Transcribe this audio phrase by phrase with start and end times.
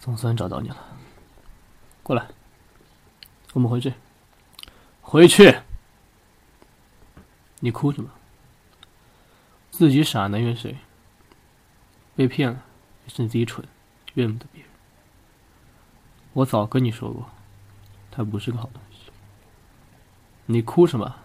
[0.00, 0.76] 总算找到你了，
[2.02, 2.26] 过来，
[3.52, 3.92] 我们回去。
[5.02, 5.60] 回去！
[7.60, 8.10] 你哭什么？
[9.70, 10.78] 自己傻能怨谁？
[12.16, 12.64] 被骗了
[13.04, 13.68] 也是你自己蠢，
[14.14, 14.70] 怨不得别人。
[16.32, 17.28] 我早跟你说过，
[18.10, 19.12] 他不是个好东西。
[20.46, 21.16] 你哭什么？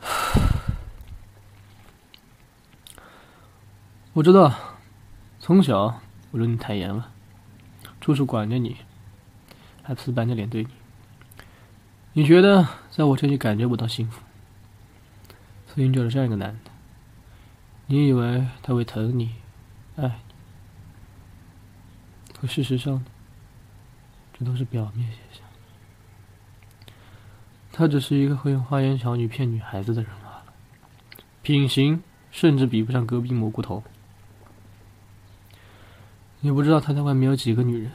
[4.12, 4.69] 我知道，
[5.42, 6.00] 从小
[6.30, 7.10] 我对你太严了，
[7.98, 8.76] 处处管着你，
[9.82, 10.68] 还死板着脸对你。
[12.12, 14.20] 你觉得在我这里感觉不到幸福，
[15.66, 16.70] 所以你找了这样一个男的。
[17.86, 19.34] 你以为他会疼你、
[19.96, 20.12] 爱你，
[22.38, 23.02] 可事实上，
[24.34, 25.42] 这都是表面现象。
[27.72, 30.44] 他只是一个会用花言巧语骗女孩子的人罢了，
[31.40, 33.82] 品行甚至比不上隔壁蘑菇头。
[36.40, 37.92] 你不知道他在外面有几个女人，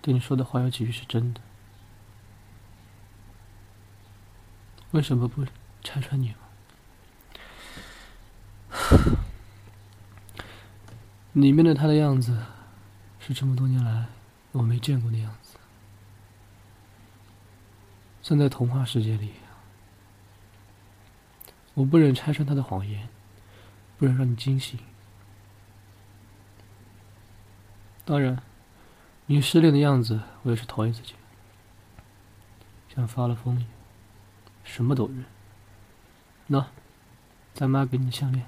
[0.00, 1.40] 对你说的话有几句是真的。
[4.92, 5.44] 为什么不
[5.82, 6.36] 拆穿你吗？
[11.32, 12.38] 里面的他的样子，
[13.18, 14.06] 是这么多年来
[14.52, 15.58] 我没见过的样子。
[18.22, 19.32] 像在童话世界里，
[21.74, 23.08] 我不忍拆穿他的谎言，
[23.98, 24.78] 不忍让你惊醒。
[28.06, 28.40] 当然，
[29.26, 31.16] 你失恋的样子，我也是头一次见，
[32.88, 33.68] 像发了疯一样。
[34.62, 35.24] 什么都认。
[36.48, 36.66] 喏，
[37.52, 38.46] 咱妈给你的项链。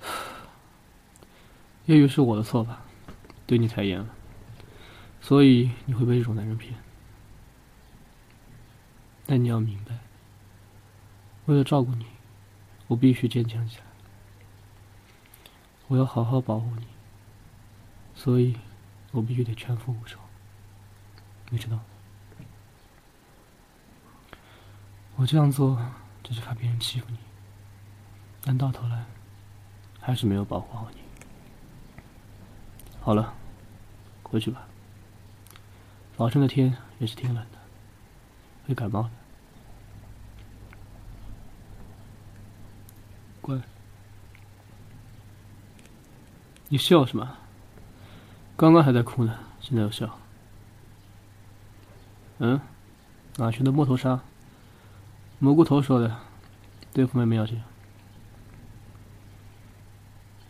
[1.84, 2.82] 也许是我的错吧，
[3.46, 4.08] 对你太严了，
[5.20, 6.74] 所以你会被这种男人骗。
[9.26, 9.98] 但你要明白，
[11.44, 12.06] 为了照顾你，
[12.86, 13.84] 我必须坚强起来。
[15.90, 16.86] 我要好好保护你，
[18.14, 18.56] 所以
[19.10, 20.24] 我必须得全副武装。
[21.48, 21.80] 你知道，
[25.16, 25.84] 我这样做
[26.22, 27.18] 只是怕别人欺负你，
[28.40, 29.04] 但到头来
[29.98, 31.00] 还是没有保护好你。
[33.00, 33.34] 好了，
[34.22, 34.68] 回去吧。
[36.16, 37.58] 早晨的天也是挺冷的，
[38.68, 39.10] 会感冒的。
[43.40, 43.60] 乖，
[46.72, 47.36] 你笑什么？
[48.56, 50.08] 刚刚还在哭呢，现在又笑。
[52.38, 52.60] 嗯，
[53.38, 54.20] 哪去的木头沙？
[55.40, 56.16] 蘑菇头说的，
[56.92, 57.60] 对付妹妹要紧。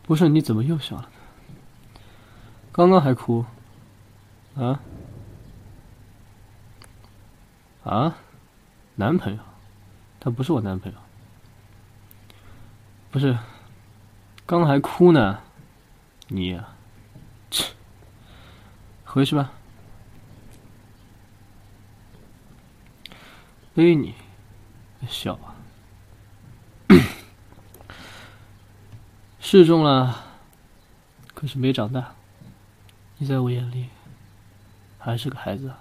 [0.02, 1.08] 不是你怎么又笑了？
[2.70, 3.46] 刚刚还哭，
[4.56, 4.78] 啊？
[7.82, 8.14] 啊？
[8.96, 9.38] 男朋友？
[10.20, 10.98] 他不是我男朋友。
[13.10, 13.38] 不是，
[14.44, 15.40] 刚还哭呢，
[16.32, 16.68] 你呀，
[17.50, 17.64] 切，
[19.04, 19.50] 回去吧。
[23.74, 24.14] 背你，
[25.08, 25.56] 小啊，
[29.40, 30.24] 是中了，
[31.34, 32.14] 可是没长大。
[33.18, 33.88] 你在我眼里
[34.98, 35.72] 还是个孩子。